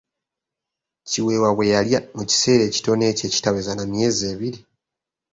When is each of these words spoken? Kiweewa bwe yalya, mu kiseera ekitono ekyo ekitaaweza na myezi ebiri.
Kiweewa 1.09 1.49
bwe 1.55 1.65
yalya, 1.73 1.99
mu 2.15 2.23
kiseera 2.29 2.63
ekitono 2.65 3.03
ekyo 3.11 3.23
ekitaaweza 3.29 3.71
na 3.75 3.83
myezi 3.91 4.23
ebiri. 4.33 4.59